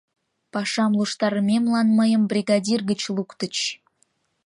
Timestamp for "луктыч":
3.15-3.55